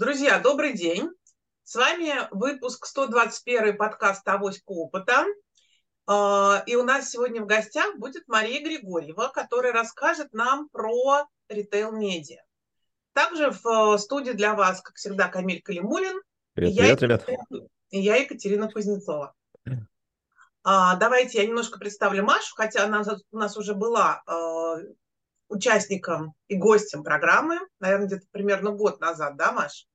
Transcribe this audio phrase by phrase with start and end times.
[0.00, 1.10] Друзья, добрый день.
[1.62, 5.26] С вами выпуск 121 подкаста «Авоська опыта».
[6.06, 12.40] А, и у нас сегодня в гостях будет Мария Григорьева, которая расскажет нам про ритейл-медиа.
[13.12, 16.22] Также в э, студии для вас, как всегда, Камиль Калимулин.
[16.54, 17.68] Привет, я, привет, ребят.
[17.90, 19.34] И я Екатерина Кузнецова.
[20.64, 24.76] А, давайте я немножко представлю Машу, хотя она у нас уже была а,
[25.48, 29.89] участником и гостем программы, наверное, где-то примерно год назад, да, Маш?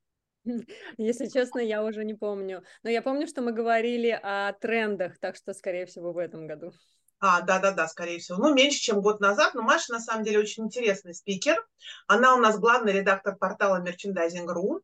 [0.98, 2.64] Если честно, я уже не помню.
[2.84, 6.72] Но я помню, что мы говорили о трендах, так что, скорее всего, в этом году.
[7.20, 8.38] А, да-да-да, скорее всего.
[8.38, 9.54] Ну, меньше, чем год назад.
[9.54, 11.66] Но Маша, на самом деле, очень интересный спикер.
[12.08, 14.82] Она у нас главный редактор портала Merchandising.ru,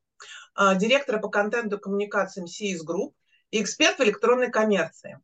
[0.55, 3.13] а, директор по контенту и коммуникациям CS Group
[3.51, 5.19] и эксперт в электронной коммерции.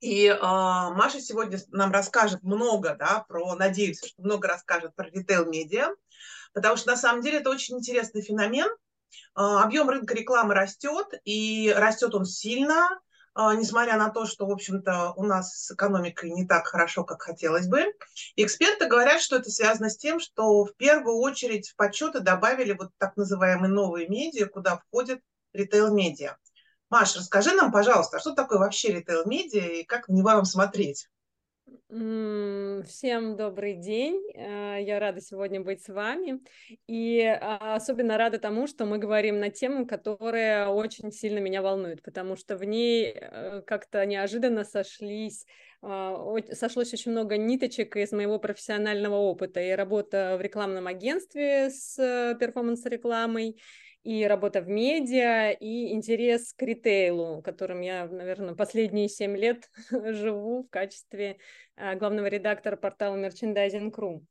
[0.00, 5.88] И э, Маша сегодня нам расскажет много, да, про, надеюсь, что много расскажет про ритейл-медиа,
[6.52, 8.68] потому что на самом деле это очень интересный феномен,
[9.34, 12.88] объем рынка рекламы растет, и растет он сильно,
[13.38, 17.20] а, несмотря на то, что, в общем-то, у нас с экономикой не так хорошо, как
[17.20, 17.84] хотелось бы.
[18.34, 22.92] Эксперты говорят, что это связано с тем, что в первую очередь в подсчеты добавили вот
[22.96, 25.20] так называемые новые медиа, куда входит
[25.52, 26.38] ритейл-медиа.
[26.88, 31.08] Маша, расскажи нам, пожалуйста, а что такое вообще ритейл-медиа и как в него нам смотреть?
[31.88, 34.20] Всем добрый день.
[34.34, 36.40] Э, я рада сегодня быть с вами.
[36.88, 42.02] И а, особенно рада тому, что мы говорим на тему, которая очень сильно меня волнует,
[42.02, 45.46] потому что в ней э, как-то неожиданно сошлись
[45.80, 51.96] а, сошлось очень много ниточек из моего профессионального опыта и работа в рекламном агентстве с
[51.98, 53.60] э, перформанс-рекламой,
[54.06, 60.62] и работа в медиа, и интерес к ритейлу, которым я, наверное, последние семь лет живу
[60.62, 61.38] в качестве
[61.74, 64.22] а, главного редактора портала Merchandising.ru.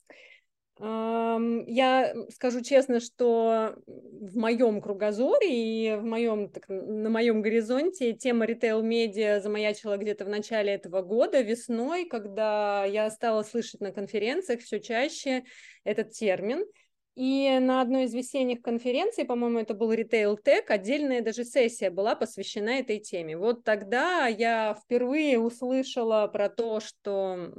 [0.77, 8.45] Я скажу честно, что в моем кругозоре и в моем, так, на моем горизонте тема
[8.45, 14.79] ритейл-медиа замаячила где-то в начале этого года, весной, когда я стала слышать на конференциях все
[14.79, 15.44] чаще
[15.83, 16.66] этот термин–
[17.15, 22.13] и на одной из весенних конференций, по-моему, это был Retail Tech, отдельная даже сессия была
[22.13, 23.37] посвящена этой теме.
[23.37, 27.53] Вот тогда я впервые услышала про то, что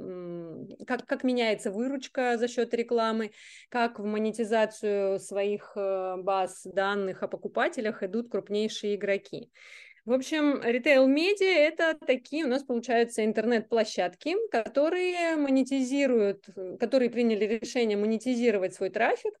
[0.85, 3.31] как, как меняется выручка за счет рекламы,
[3.69, 9.51] как в монетизацию своих э, баз данных о покупателях идут крупнейшие игроки.
[10.07, 16.47] В общем, ритейл-медиа– это такие у нас, получаются, интернет-площадки, которые монетизируют,
[16.79, 19.33] которые приняли решение монетизировать свой трафик,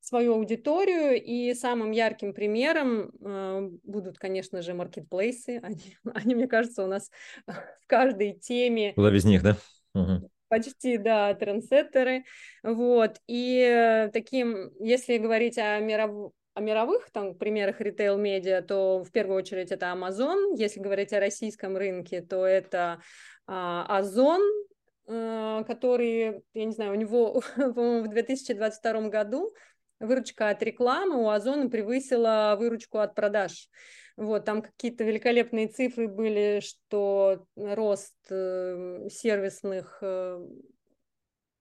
[0.00, 5.60] свою аудиторию, и самым ярким примером э, будут, конечно же, маркетплейсы.
[5.62, 7.10] Они, они, мне кажется, у нас
[7.46, 8.94] в каждой теме...
[8.94, 9.58] Куда без них, да?
[9.94, 10.30] Угу.
[10.48, 12.24] Почти, да, трендсеттеры.
[12.62, 13.20] Вот.
[13.26, 19.72] И таким, если говорить о мировом о мировых там примерах ритейл-медиа, то в первую очередь
[19.72, 20.54] это Amazon.
[20.56, 23.00] Если говорить о российском рынке, то это
[23.46, 24.40] а, Озон,
[25.06, 29.54] а, который, я не знаю, у него, по-моему, в 2022 году
[29.98, 33.68] выручка от рекламы у Озона превысила выручку от продаж.
[34.16, 40.46] Вот, там какие-то великолепные цифры были, что рост э, сервисных э,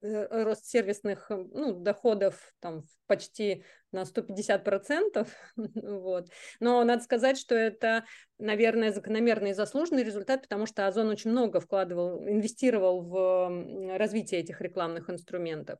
[0.04, 6.30] рост сервисных ну, доходов там почти на 150%, вот.
[6.60, 8.06] Но надо сказать, что это,
[8.40, 14.62] наверное, закономерный и заслуженный результат, потому что Озон очень много вкладывал, инвестировал в развитие этих
[14.62, 15.80] рекламных инструментов.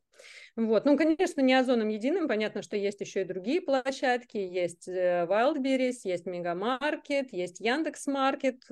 [0.56, 0.84] Вот.
[0.84, 5.98] Ну, конечно, не Озоном единым, понятно, что есть еще и другие площадки, есть э, Wildberries,
[6.04, 8.62] есть Мегамаркет, есть Яндекс.Маркет,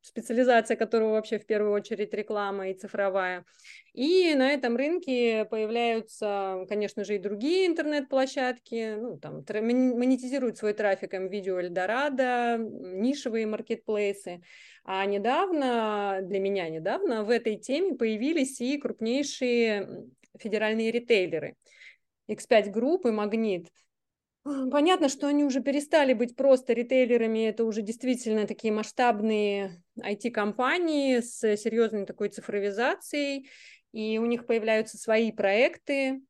[0.00, 3.44] специализация которого вообще в первую очередь реклама и цифровая.
[3.92, 11.12] И на этом рынке появляются, конечно же, и другие интернет-площадки, ну, там, монетизируют свой трафик
[11.14, 14.42] видео Эльдорадо, нишевые маркетплейсы.
[14.84, 20.06] А недавно, для меня недавно, в этой теме появились и крупнейшие
[20.38, 21.56] федеральные ритейлеры.
[22.30, 23.68] X5 Group и Магнит–
[24.70, 31.56] Понятно, что они уже перестали быть просто ритейлерами, это уже действительно такие масштабные IT-компании с
[31.56, 33.48] серьезной такой цифровизацией,
[33.92, 36.20] и у них появляются свои проекты.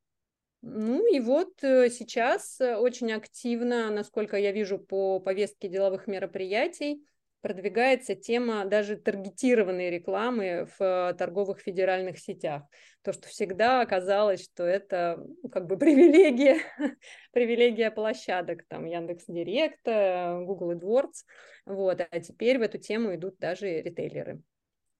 [0.61, 7.01] Ну и вот э, сейчас очень активно, насколько я вижу по повестке деловых мероприятий,
[7.41, 12.63] продвигается тема даже таргетированной рекламы в э, торговых федеральных сетях.
[13.01, 16.59] То, что всегда оказалось, что это ну, как бы привилегия,
[17.31, 21.23] привилегия площадок, там Яндекс Директа, Google AdWords,
[21.65, 24.41] вот, а теперь в эту тему идут даже ритейлеры.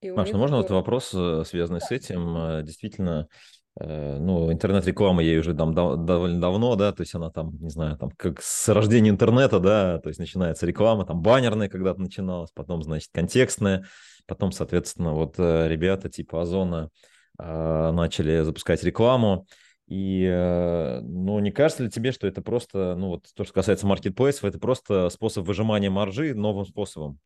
[0.00, 1.86] И Маш, ну можно вот вопрос, э, связанный да.
[1.86, 2.36] с этим?
[2.36, 7.56] Э, действительно, Э, ну, интернет-реклама ей уже там довольно давно, да, то есть она там,
[7.60, 12.00] не знаю, там как с рождения интернета, да, то есть начинается реклама, там баннерная когда-то
[12.00, 13.86] начиналась, потом, значит, контекстная,
[14.26, 16.90] потом, соответственно, вот э, ребята типа Озона
[17.38, 19.46] э, начали запускать рекламу,
[19.90, 24.44] и, ну, не кажется ли тебе, что это просто, ну, вот то, что касается маркетплейсов,
[24.44, 27.18] это просто способ выжимания маржи новым способом?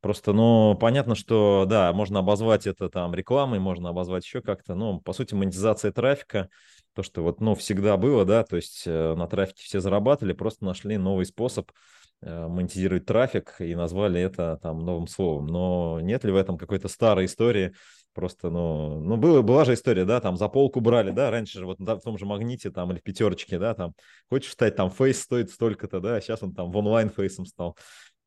[0.00, 5.00] Просто, ну, понятно, что, да, можно обозвать это там рекламой, можно обозвать еще как-то, но,
[5.00, 6.48] по сути, монетизация трафика,
[6.94, 10.64] то, что вот, ну, всегда было, да, то есть э, на трафике все зарабатывали, просто
[10.64, 11.72] нашли новый способ
[12.20, 15.46] э, монетизировать трафик и назвали это там новым словом.
[15.46, 17.72] Но нет ли в этом какой-то старой истории,
[18.14, 21.66] Просто, ну, ну было, была же история, да, там за полку брали, да, раньше же
[21.66, 23.94] вот да, в том же магните там или в пятерочке, да, там,
[24.28, 27.76] хочешь стать, там фейс стоит столько-то, да, сейчас он там в онлайн фейсом стал.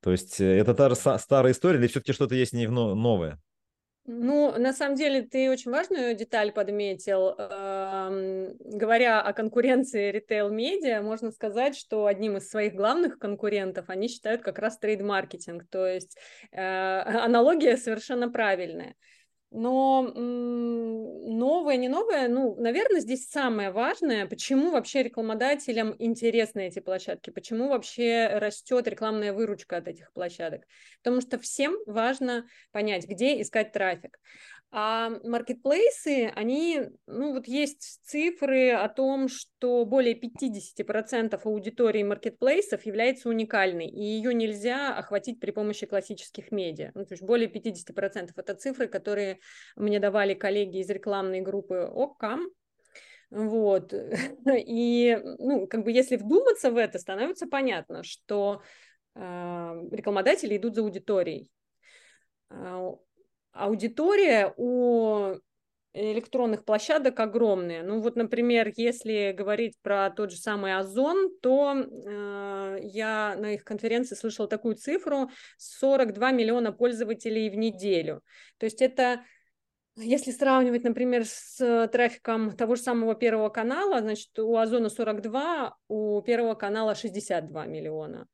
[0.01, 3.39] То есть э, это та же старая история или все-таки что-то есть не новое?
[4.07, 7.35] Ну, на самом деле, ты очень важную деталь подметил.
[7.39, 14.43] Эм, говоря о конкуренции ритейл-медиа, можно сказать, что одним из своих главных конкурентов они считают
[14.43, 15.65] как раз трейд-маркетинг.
[15.71, 16.19] То есть
[16.51, 18.93] э, аналогия совершенно правильная.
[19.51, 27.29] Но новое, не новое, ну, наверное, здесь самое важное, почему вообще рекламодателям интересны эти площадки,
[27.29, 30.63] почему вообще растет рекламная выручка от этих площадок.
[31.03, 34.19] Потому что всем важно понять, где искать трафик.
[34.77, 43.29] А маркетплейсы, они, ну вот есть цифры о том, что более 50% аудитории маркетплейсов является
[43.29, 46.91] уникальной, и ее нельзя охватить при помощи классических медиа.
[46.93, 49.34] Ну, то есть более 50% это цифры, которые
[49.75, 52.47] мне давали коллеги из рекламной группы ОКАМ,
[53.29, 53.93] вот.
[54.55, 58.61] И, ну, как бы если вдуматься в это, становится понятно, что
[59.15, 59.19] э,
[59.91, 61.51] рекламодатели идут за аудиторией.
[62.49, 62.91] А,
[63.51, 65.35] аудитория у
[65.95, 67.83] электронных площадок огромная.
[67.83, 73.63] Ну вот, например, если говорить про тот же самый Озон, то э, я на их
[73.63, 78.21] конференции слышала такую цифру 42 миллиона пользователей в неделю.
[78.57, 79.23] То есть это
[79.97, 86.21] если сравнивать, например, с трафиком того же самого Первого канала, значит, у Озона 42, у
[86.21, 88.27] Первого канала 62 миллиона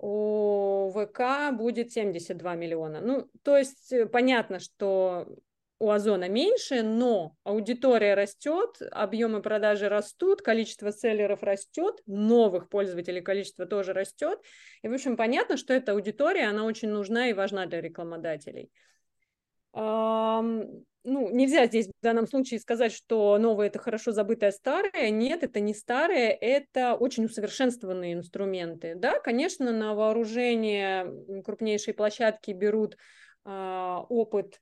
[0.00, 3.00] у ВК будет 72 миллиона.
[3.00, 5.26] Ну, то есть э, понятно, что
[5.78, 13.66] у Озона меньше, но аудитория растет, объемы продажи растут, количество селлеров растет, новых пользователей количество
[13.66, 14.40] тоже растет.
[14.82, 18.70] И, в общем, понятно, что эта аудитория, она очень нужна и важна для рекламодателей
[21.08, 25.10] ну, нельзя здесь в данном случае сказать, что новое это хорошо забытое старое.
[25.10, 28.94] Нет, это не старое, это очень усовершенствованные инструменты.
[28.94, 32.96] Да, конечно, на вооружение крупнейшие площадки берут
[33.44, 34.60] а, опыт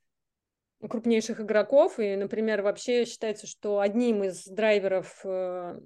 [0.81, 5.79] крупнейших игроков, и, например, вообще считается, что одним из драйверов э,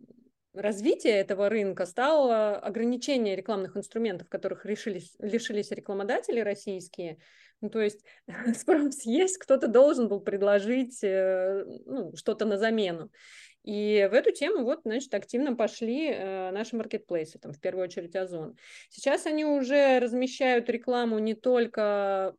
[0.53, 7.19] развития этого рынка стало ограничение рекламных инструментов, которых решились, лишились рекламодатели российские,
[7.61, 8.03] ну, то есть
[8.55, 13.09] спрос есть, кто-то должен был предложить э, ну, что-то на замену.
[13.63, 18.15] И в эту тему вот, значит, активно пошли э, наши маркетплейсы, там, в первую очередь
[18.15, 18.57] Озон.
[18.89, 22.35] Сейчас они уже размещают рекламу не только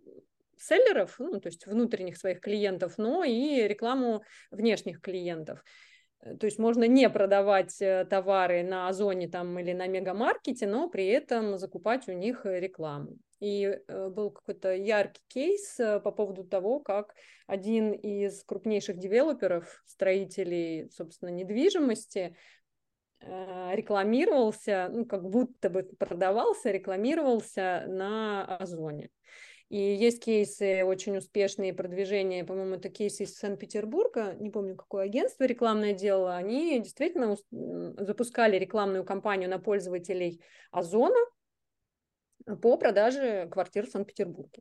[0.62, 5.62] селлеров, ну, то есть внутренних своих клиентов, но и рекламу внешних клиентов.
[6.20, 10.88] Э, то есть можно не продавать э, товары на Озоне там, или на мегамаркете, но
[10.88, 13.18] при этом закупать у них рекламу.
[13.42, 17.12] И э, был какой-то яркий кейс э, по поводу того, как
[17.48, 22.36] один из крупнейших девелоперов, строителей, собственно, недвижимости,
[23.20, 29.10] э, рекламировался, ну, как будто бы продавался, рекламировался на Озоне.
[29.72, 35.44] И есть кейсы очень успешные продвижения, по-моему, это кейсы из Санкт-Петербурга, не помню, какое агентство
[35.44, 41.16] рекламное делало, они действительно запускали рекламную кампанию на пользователей Озона,
[42.60, 44.60] по продаже квартир в Санкт-Петербурге.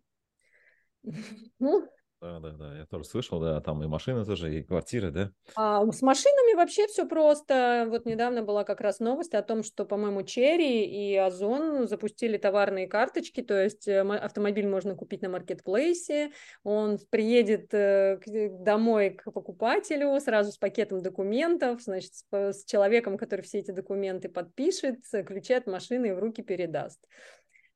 [1.59, 1.89] Ну,
[2.21, 5.31] да, да, да, я тоже слышал, да, там и машины тоже, и квартиры, да?
[5.55, 7.87] А с машинами вообще все просто.
[7.89, 12.87] Вот недавно была как раз новость о том, что, по-моему, Черри и Озон запустили товарные
[12.87, 16.31] карточки, то есть э, автомобиль можно купить на маркетплейсе,
[16.63, 18.19] он приедет э,
[18.59, 24.99] домой к покупателю сразу с пакетом документов, значит, с человеком, который все эти документы подпишет,
[25.25, 26.99] ключи от машины в руки передаст.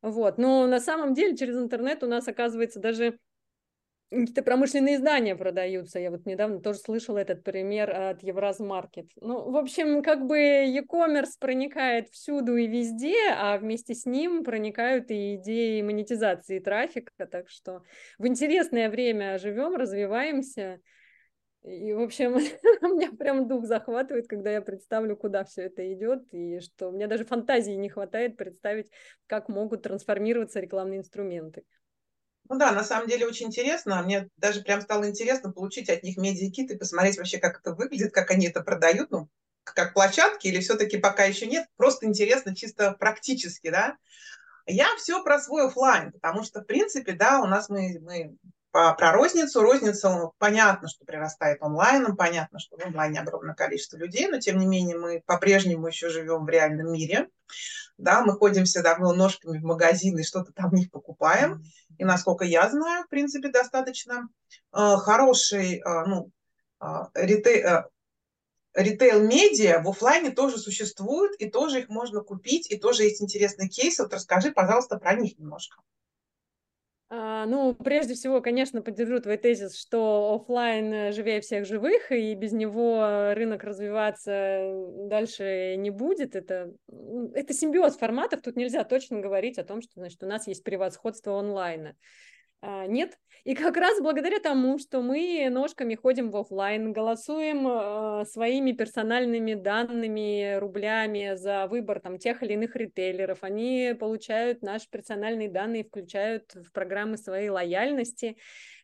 [0.04, 0.38] Вот.
[0.38, 3.18] Но на самом деле через интернет у нас, оказывается, даже
[4.10, 6.00] какие-то промышленные издания продаются.
[6.00, 9.10] Я вот недавно тоже слышала этот пример от Евразмаркет.
[9.22, 15.12] Ну, в общем, как бы e-commerce проникает всюду и везде, а вместе с ним проникают
[15.12, 17.12] и идеи монетизации трафика.
[17.28, 17.84] Так что
[18.18, 20.80] в интересное время живем, развиваемся.
[21.64, 22.34] И, в общем,
[22.82, 27.26] меня прям дух захватывает, когда я представлю, куда все это идет, и что меня даже
[27.26, 28.92] фантазии не хватает представить,
[29.26, 31.64] как могут трансформироваться рекламные инструменты.
[32.48, 34.02] Ну да, на самом деле очень интересно.
[34.04, 38.14] Мне даже прям стало интересно получить от них медиакит и посмотреть вообще, как это выглядит,
[38.14, 39.30] как они это продают, ну,
[39.64, 41.66] как площадки, или все-таки пока еще нет.
[41.76, 43.98] Просто интересно чисто практически, да.
[44.68, 48.36] Я все про свой офлайн, потому что, в принципе, да, у нас мы, мы
[48.72, 49.62] про розницу.
[49.62, 54.66] Розница, понятно, что прирастает онлайном, понятно, что в онлайне огромное количество людей, но тем не
[54.66, 57.30] менее мы по-прежнему еще живем в реальном мире.
[57.98, 61.64] Да, мы ходим всегда ножками в магазин и что-то там не покупаем.
[61.98, 64.28] И насколько я знаю, в принципе, достаточно
[64.74, 66.30] э, хороший э, ну,
[66.82, 66.86] э,
[67.16, 67.84] ритей, э,
[68.74, 74.04] ритейл-медиа в офлайне тоже существует, и тоже их можно купить, и тоже есть интересные кейсы.
[74.04, 75.78] Вот расскажи, пожалуйста, про них немножко.
[77.10, 82.34] А, ну, прежде всего, конечно, поддержу твой тезис, что офлайн э, живее всех живых, и
[82.34, 84.72] без него рынок развиваться
[85.08, 86.36] дальше не будет.
[86.36, 86.74] Это,
[87.34, 91.40] это симбиоз форматов, тут нельзя точно говорить о том, что значит, у нас есть превосходство
[91.40, 91.96] онлайна.
[92.62, 93.20] А, нет.
[93.46, 99.54] И как раз благодаря тому, что мы ножками ходим в офлайн, голосуем э, своими персональными
[99.54, 106.56] данными, рублями за выбор там, тех или иных ритейлеров, они получают наши персональные данные, включают
[106.56, 108.36] в программы своей лояльности,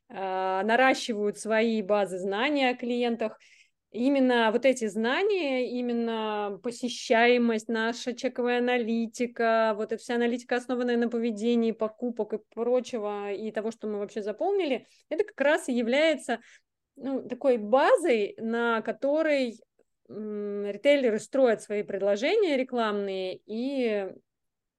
[0.09, 3.39] э, наращивают свои базы знаний о клиентах–
[3.91, 11.09] именно вот эти знания, именно посещаемость, наша чековая аналитика, вот эта вся аналитика, основанная на
[11.09, 16.39] поведении, покупок и прочего, и того, что мы вообще заполнили, это как раз и является
[16.95, 19.59] ну, такой базой, на которой
[20.07, 24.09] ритейлеры строят свои предложения рекламные и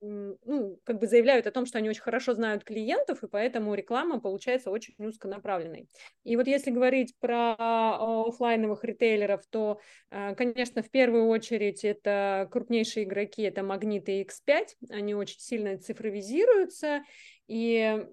[0.02, 4.20] ну, как бы заявляют о том, что они очень хорошо знают клиентов, и поэтому реклама
[4.20, 5.88] получается очень узконаправленной.
[6.24, 9.80] И вот если говорить про а, офлайновых ритейлеров, то,
[10.10, 15.78] а, конечно, в первую очередь это крупнейшие игроки, это Магнит и X5, они очень сильно
[15.78, 17.04] цифровизируются,
[17.46, 18.06] и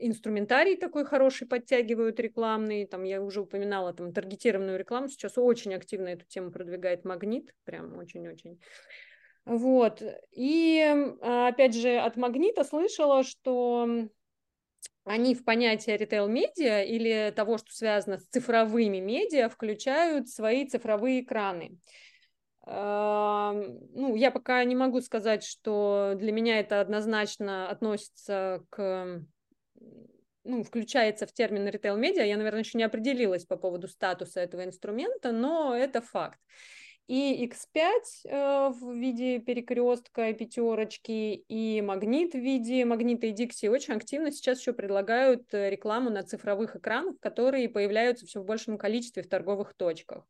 [0.00, 6.08] инструментарий такой хороший подтягивают рекламный, там я уже упоминала там таргетированную рекламу, сейчас очень активно
[6.08, 8.58] эту тему продвигает Магнит, прям очень-очень.
[9.48, 10.02] Вот.
[10.32, 10.78] И,
[11.22, 14.08] а, опять же, от Магнита слышала, что
[15.04, 21.78] они в понятие ритейл-медиа или того, что связано с цифровыми медиа, включают свои цифровые экраны.
[22.66, 29.24] Ну, я пока не могу сказать, что для меня это однозначно относится к
[30.44, 32.24] ну, включается в термин ритейл-медиа.
[32.24, 36.38] Я, наверное, еще не определилась по поводу статуса этого инструмента, но это факт.
[37.08, 37.80] И X5
[38.26, 44.60] э, в виде перекрестка пятерочки, и магнит в виде магнита и Dixie очень активно сейчас
[44.60, 49.72] еще предлагают э, рекламу на цифровых экранах, которые появляются все в большем количестве в торговых
[49.74, 50.26] точках.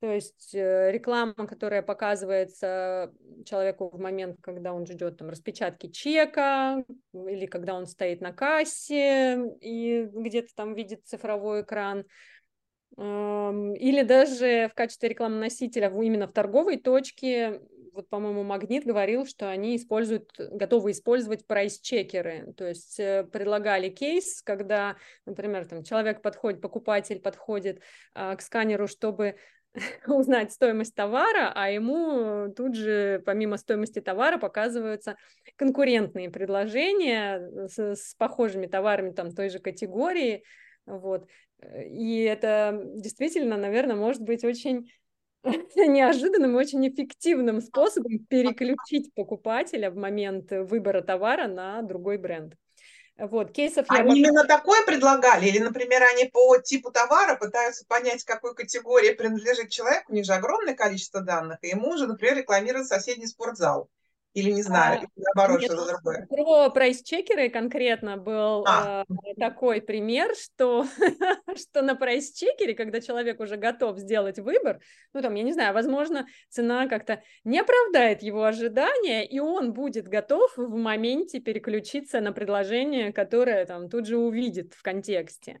[0.00, 3.12] То есть э, реклама, которая показывается
[3.46, 9.40] человеку в момент, когда он ждет там распечатки чека, или когда он стоит на кассе
[9.60, 12.04] и где-то там видит цифровой экран,
[12.98, 17.60] или даже в качестве рекламоносителя именно в торговой точке,
[17.92, 24.42] вот, по-моему, Магнит говорил, что они используют, готовы использовать прайс-чекеры, то есть э, предлагали кейс,
[24.42, 24.96] когда,
[25.26, 27.82] например, там человек подходит, покупатель подходит
[28.14, 29.36] а, к сканеру, чтобы
[30.06, 35.16] узнать стоимость товара, а ему тут же, помимо стоимости товара, показываются
[35.56, 40.44] конкурентные предложения с, с похожими товарами там той же категории,
[40.86, 41.26] вот.
[41.86, 44.90] И это действительно, наверное, может быть очень
[45.76, 52.54] неожиданным и очень эффективным способом переключить покупателя в момент выбора товара на другой бренд.
[53.18, 53.98] Вот, кейсов я...
[53.98, 55.46] Они именно такое предлагали?
[55.46, 60.32] Или, например, они по типу товара пытаются понять, какой категории принадлежит человек, у них же
[60.32, 63.90] огромное количество данных, и ему уже, например, рекламирует соседний спортзал.
[64.34, 66.26] Или не знаю, а, или наоборот, что-то другое.
[66.26, 69.04] Про прайс-чекеры конкретно был а.
[69.06, 70.86] э, такой пример, что,
[71.54, 74.80] что на прайс-чекере, когда человек уже готов сделать выбор,
[75.12, 80.08] ну там, я не знаю, возможно, цена как-то не оправдает его ожидания, и он будет
[80.08, 85.60] готов в моменте переключиться на предложение, которое там тут же увидит в контексте.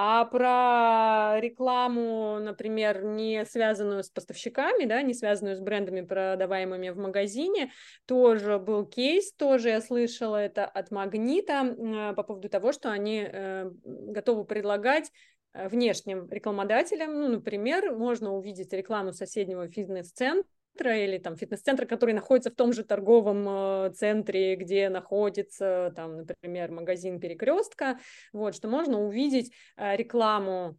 [0.00, 6.98] А про рекламу, например, не связанную с поставщиками, да, не связанную с брендами, продаваемыми в
[6.98, 7.72] магазине,
[8.06, 13.26] тоже был кейс, тоже я слышала это от Магнита э, по поводу того, что они
[13.28, 15.10] э, готовы предлагать
[15.52, 20.48] э, внешним рекламодателям, ну, например, можно увидеть рекламу соседнего фитнес-центра,
[20.86, 26.70] или там фитнес-центр, который находится в том же торговом э, центре, где находится там, например,
[26.70, 27.98] магазин Перекрестка,
[28.32, 30.78] вот, что можно увидеть э, рекламу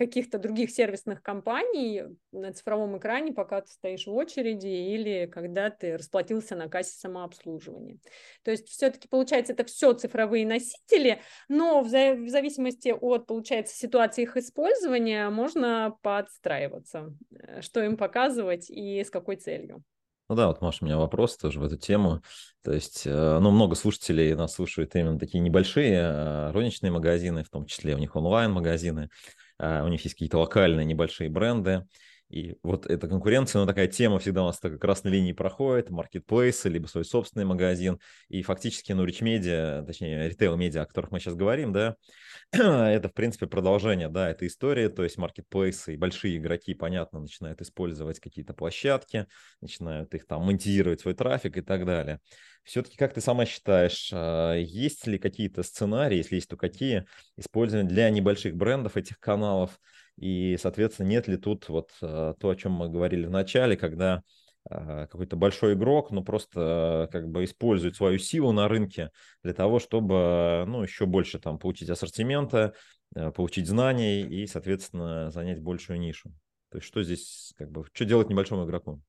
[0.00, 5.98] каких-то других сервисных компаний на цифровом экране, пока ты стоишь в очереди или когда ты
[5.98, 7.98] расплатился на кассе самообслуживания.
[8.42, 13.76] То есть все-таки получается это все цифровые носители, но в, за- в зависимости от, получается,
[13.76, 19.84] ситуации их использования можно подстраиваться, э, что им показывать и с какой целью.
[20.30, 22.22] Ну да, вот, Маша, у меня вопрос тоже в эту тему.
[22.62, 27.50] То есть, э, ну, много слушателей нас слушают именно такие небольшие э, розничные магазины, в
[27.50, 29.10] том числе у них онлайн-магазины,
[29.60, 31.86] у них есть какие-то локальные небольшие бренды.
[32.30, 36.68] И вот эта конкуренция, ну, такая тема всегда у нас так красной линии проходит, маркетплейсы,
[36.68, 37.98] либо свой собственный магазин.
[38.28, 41.96] И фактически, ну, Media, точнее, ритейл-медиа, о которых мы сейчас говорим, да,
[42.52, 47.60] это, в принципе, продолжение, да, этой истории, то есть маркетплейсы и большие игроки, понятно, начинают
[47.60, 49.26] использовать какие-то площадки,
[49.60, 52.20] начинают их там монетизировать свой трафик и так далее.
[52.62, 57.06] Все-таки, как ты сама считаешь, а, есть ли какие-то сценарии, если есть, то какие,
[57.36, 59.80] использования для небольших брендов этих каналов,
[60.16, 64.22] и, соответственно, нет ли тут вот а, то, о чем мы говорили в начале, когда
[64.68, 69.10] а, какой-то большой игрок, ну, просто как бы использует свою силу на рынке
[69.42, 72.74] для того, чтобы, ну, еще больше там получить ассортимента,
[73.34, 76.30] получить знаний и, соответственно, занять большую нишу.
[76.70, 79.02] То есть что здесь, как бы, что делать небольшому игроку?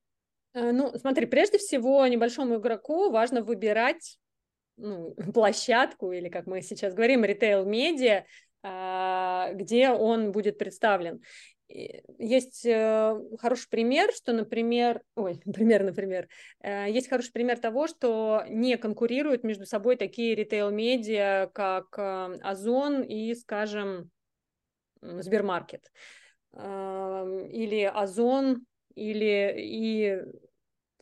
[0.54, 4.18] Э, ну, смотри, прежде всего небольшому игроку важно выбирать
[4.76, 8.24] ну, площадку или, как мы сейчас говорим, ритейл-медиа,
[8.62, 11.20] где он будет представлен.
[12.18, 16.28] Есть э, хороший пример, что, например, ой, пример, например,
[16.60, 23.34] э, есть хороший пример того, что не конкурируют между собой такие ритейл-медиа, как Озон и,
[23.34, 24.10] скажем,
[25.00, 25.90] Сбермаркет
[26.54, 30.22] или Озон, или и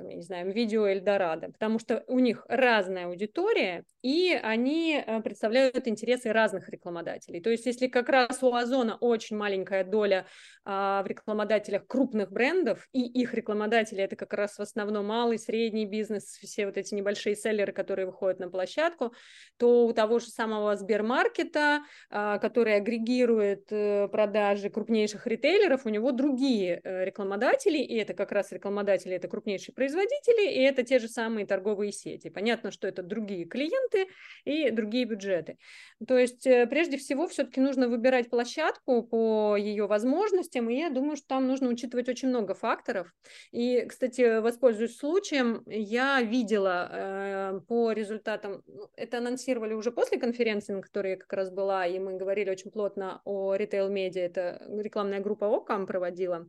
[0.01, 5.21] там, я не знаю, видео Эльдорадо, потому что у них разная аудитория, и они э,
[5.21, 7.41] представляют интересы разных рекламодателей.
[7.41, 10.27] То есть, если как раз у Озона очень маленькая доля
[10.65, 15.85] а, в рекламодателях крупных брендов, и их рекламодатели это как раз в основном малый, средний
[15.85, 19.13] бизнес, все вот эти небольшие селлеры, которые выходят на площадку,
[19.59, 26.13] то у того же самого Сбермаркета, а, который агрегирует э, продажи крупнейших ритейлеров, у него
[26.13, 30.99] другие э, рекламодатели, и это как раз рекламодатели, это крупнейшие производители, производители, и это те
[30.99, 32.31] же самые торговые сети.
[32.31, 34.07] Понятно, что это другие клиенты
[34.45, 35.59] и другие бюджеты.
[36.07, 41.17] То есть, э, прежде всего, все-таки нужно выбирать площадку по ее возможностям, и я думаю,
[41.17, 43.13] что там нужно учитывать очень много факторов.
[43.53, 50.73] И, кстати, воспользуюсь случаем, я видела э, по результатам, ну, это анонсировали уже после конференции,
[50.73, 55.21] на которой я как раз была, и мы говорили очень плотно о ритейл-медиа, это рекламная
[55.21, 56.49] группа ОКАМ проводила,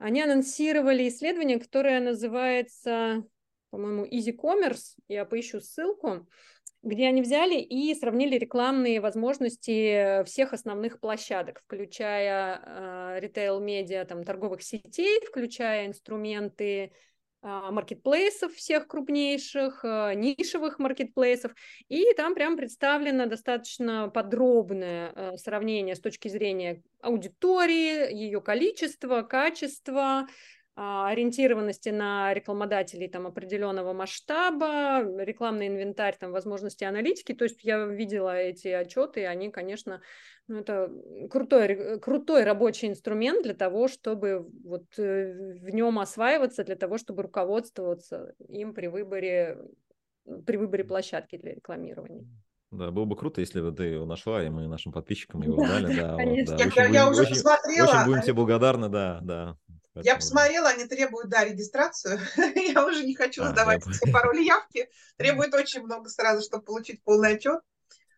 [0.00, 3.22] они анонсировали исследование, которое называется,
[3.68, 6.26] по-моему, Easy Commerce, я поищу ссылку,
[6.82, 15.20] где они взяли и сравнили рекламные возможности всех основных площадок, включая ритейл-медиа, там, торговых сетей,
[15.26, 17.09] включая инструменты а,
[17.42, 21.52] маркетплейсов всех крупнейших, а, нишевых маркетплейсов,
[21.88, 30.26] и там прям представлено достаточно подробное э, сравнение с точки зрения аудитории, ее количества, качества,
[30.26, 30.26] а,
[30.80, 37.34] ориентированности на рекламодателей там определенного масштаба, рекламный инвентарь, там возможности аналитики.
[37.34, 40.00] То есть я видела эти отчеты, и они, конечно,
[40.48, 40.90] ну, это
[41.30, 47.24] крутой, крутой рабочий инструмент для того, чтобы вот э, в нем осваиваться, для того, чтобы
[47.24, 49.58] руководствоваться им при выборе,
[50.46, 52.26] при выборе площадки для рекламирования.
[52.70, 55.80] Да, было бы круто, если бы ты его нашла, и мы нашим подписчикам его да,
[55.80, 55.96] дали.
[55.96, 56.56] Да, конечно.
[56.56, 56.82] Вот, да.
[56.82, 57.86] Очень я, будем, уже очень, посмотрела.
[57.86, 59.56] Очень будем тебе благодарны, да, да.
[59.94, 62.20] Я посмотрела, они требуют, да, регистрацию.
[62.54, 63.92] я уже не хочу а, сдавать я...
[63.92, 64.88] все пароли явки.
[65.16, 67.60] Требует очень много сразу, чтобы получить полный отчет.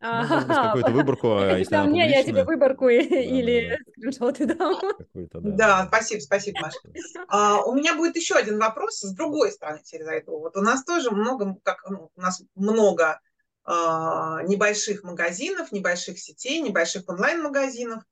[0.02, 4.80] Ну, какую-то выборку, а если она мне, я тебе выборку или скриншоты дам.
[5.14, 6.78] Да, спасибо, спасибо, Маша.
[7.28, 10.40] А, у меня будет еще один вопрос с другой стороны теперь зайду.
[10.40, 13.20] Вот у нас тоже много, как ну, у нас много
[13.64, 18.02] а, небольших магазинов, небольших сетей, небольших онлайн-магазинов.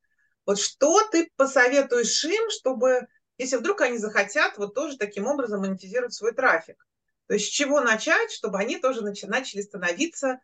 [0.46, 3.08] Вот что ты посоветуешь им, чтобы
[3.40, 6.86] если вдруг они захотят вот тоже таким образом монетизировать свой трафик.
[7.26, 10.40] То есть с чего начать, чтобы они тоже начали становиться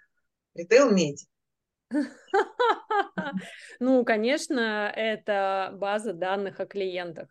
[0.54, 1.26] ритейл-медиа?
[3.80, 7.28] Ну, конечно, это база данных о клиентах.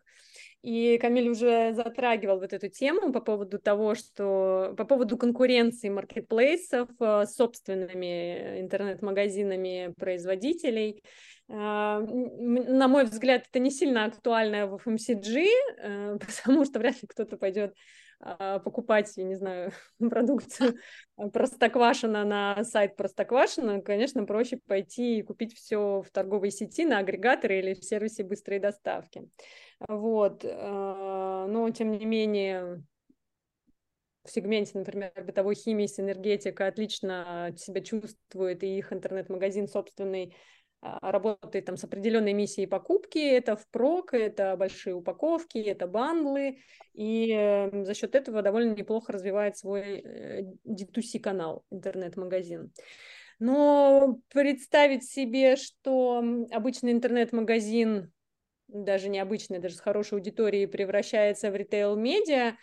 [0.66, 6.88] И Камиль уже затрагивал вот эту тему по поводу того, что по поводу конкуренции маркетплейсов
[6.98, 11.04] с собственными интернет-магазинами производителей.
[11.48, 15.46] А, на мой взгляд, это не сильно актуально в FMCG,
[15.78, 17.72] э, потому что вряд ли кто-то пойдет
[18.18, 20.78] покупать, я не знаю, продукцию
[21.32, 27.60] Простоквашино на сайт Простоквашино, конечно, проще пойти и купить все в торговой сети на агрегаторе
[27.60, 29.28] или в сервисе быстрой доставки.
[29.88, 30.44] Вот.
[30.44, 32.82] А, но, тем не менее,
[34.24, 41.64] в сегменте, например, бытовой химии, синергетика отлично себя чувствует, и их интернет-магазин собственный а, работает
[41.64, 46.58] там с определенной миссией покупки, это впрок, это большие упаковки, это бандлы,
[46.92, 52.72] и эм, за счет этого довольно неплохо развивает свой э, D2C-канал, интернет-магазин.
[53.38, 58.12] Но представить себе, что обычный интернет-магазин,
[58.68, 62.56] даже не обычный, даже с хорошей аудиторией, превращается в ритейл-медиа,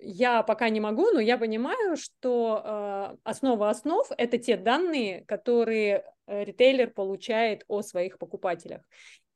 [0.00, 6.04] я пока не могу, но я понимаю, что э, основа основ– это те данные, которые
[6.26, 8.82] э, ритейлер получает о своих покупателях,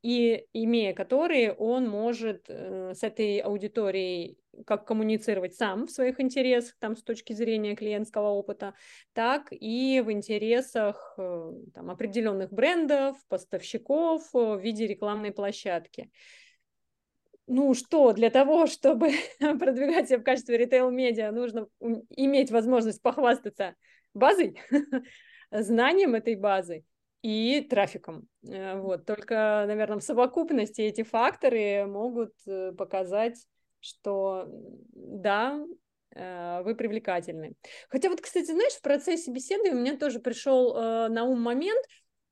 [0.03, 6.75] и имея которые, он может э, с этой аудиторией как коммуницировать сам в своих интересах,
[6.79, 8.75] там, с точки зрения клиентского опыта,
[9.15, 16.11] так и в интересах э, там, определенных брендов, поставщиков э, в виде рекламной площадки
[17.47, 21.67] ну что, для того, чтобы продвигать себя в качестве ритейл-медиа, нужно
[22.11, 23.75] иметь возможность похвастаться
[24.15, 24.61] базой,
[25.51, 26.85] знанием этой базы
[27.23, 28.29] и трафиком.
[28.47, 29.07] Э, вот.
[29.07, 33.47] Только, наверное, в совокупности эти факторы могут э, показать,
[33.81, 34.47] что
[34.93, 35.59] да,
[36.15, 37.55] э, вы привлекательны.
[37.89, 41.85] Хотя вот, кстати, знаешь, в процессе беседы у меня тоже пришел на ум момент,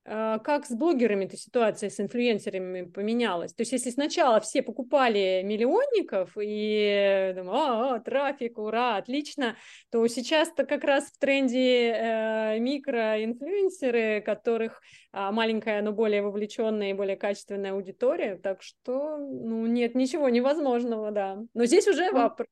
[0.04, 3.52] как с блогерами эта ситуация, с инфлюенсерами поменялась?
[3.54, 9.56] То есть если сначала все покупали миллионников и думаю, а, а, трафик, ура, отлично,
[9.90, 14.80] то сейчас-то как раз в тренде э, микроинфлюенсеры, которых
[15.12, 21.10] э, маленькая, но более вовлеченная и более качественная аудитория, так что, ну, нет ничего невозможного,
[21.10, 21.38] да.
[21.54, 22.48] Но здесь уже вопрос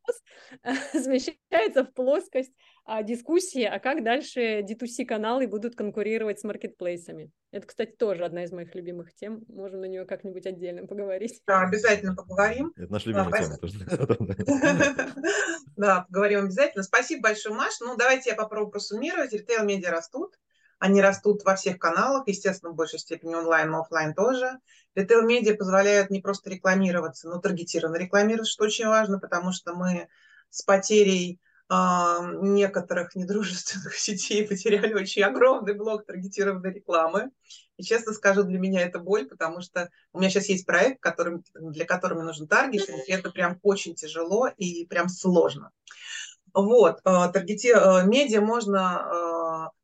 [0.92, 7.30] смещается в плоскость а, дискуссии, а как дальше D2C-каналы будут конкурировать с маркетплейсами.
[7.52, 9.44] Это, кстати, тоже одна из моих любимых тем.
[9.48, 11.40] Можем на нее как-нибудь отдельно поговорить.
[11.46, 12.72] Да, обязательно поговорим.
[12.76, 13.78] Это наша любимая тема тоже.
[15.76, 16.82] Да, поговорим обязательно.
[16.82, 17.80] Спасибо большое, Маш.
[17.80, 19.32] Ну, давайте я попробую просуммировать.
[19.32, 20.38] Ритейл-медиа растут.
[20.78, 24.58] Они растут во всех каналах, естественно, в большей степени онлайн, но офлайн тоже.
[24.94, 30.08] Ритейл-медиа позволяют не просто рекламироваться, но таргетированно рекламироваться, что очень важно, потому что мы
[30.50, 37.30] с потерей некоторых недружественных сетей потеряли очень огромный блок таргетированной рекламы.
[37.76, 41.42] И честно скажу, для меня это боль, потому что у меня сейчас есть проект, который,
[41.54, 45.70] для которого мне нужен таргет, и это прям очень тяжело и прям сложно.
[46.52, 49.06] Вот, э, таргети, э, медиа можно,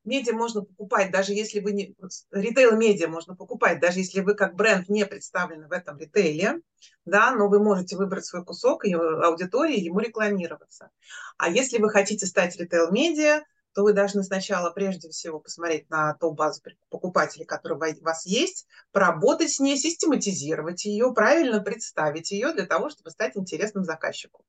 [0.07, 1.95] медиа можно покупать, даже если вы не,
[2.31, 6.61] ритейл-медиа можно покупать, даже если вы как бренд не представлены в этом ритейле,
[7.05, 10.90] да, но вы можете выбрать свой кусок и аудитории, ему рекламироваться.
[11.37, 13.42] А если вы хотите стать ритейл-медиа,
[13.77, 18.66] то вы должны сначала прежде всего посмотреть на ту базу покупателей, которая у вас есть,
[18.90, 24.47] поработать с ней, систематизировать ее, правильно представить ее для того, чтобы стать интересным заказчику.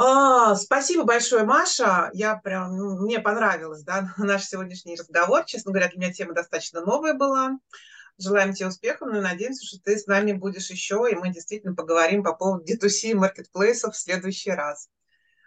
[0.00, 2.08] А, спасибо большое, Маша.
[2.12, 5.44] Я прям, ну, мне понравилось, да, наш сегодняшний разговор.
[5.44, 7.58] Честно говоря, для меня тема достаточно новая была.
[8.16, 11.74] Желаем тебе успехов, ну и надеемся, что ты с нами будешь еще, и мы действительно
[11.74, 14.88] поговорим по поводу D2C маркетплейсов в следующий раз.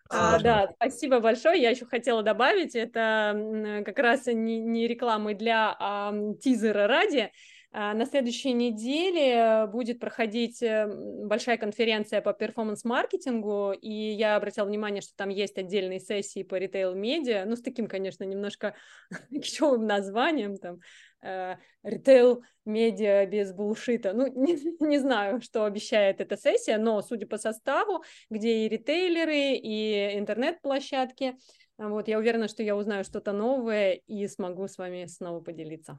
[0.10, 1.62] А, да, спасибо большое.
[1.62, 7.32] Я еще хотела добавить, это как раз не, не рекламы для а, тизера ради.
[7.74, 10.88] А, на следующей неделе будет проходить э,
[11.24, 17.46] большая конференция по перформанс-маркетингу, и я обратила внимание, что там есть отдельные сессии по ритейл-медиа,
[17.46, 18.76] ну, с таким, конечно, немножко
[19.32, 20.80] кичевым названием, там,
[21.22, 24.12] э, ритейл-медиа без булшита.
[24.12, 29.54] Ну, не, не знаю, что обещает эта сессия, но, судя по составу, где и ритейлеры,
[29.54, 31.38] и интернет-площадки,
[31.78, 35.98] вот, я уверена, что я узнаю что-то новое и смогу с вами снова поделиться.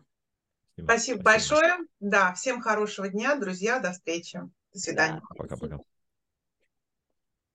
[0.74, 1.76] Спасибо, Спасибо большое.
[2.00, 3.78] Да, всем хорошего дня, друзья.
[3.78, 4.40] До встречи.
[4.72, 5.22] До свидания.
[5.36, 5.78] Пока-пока.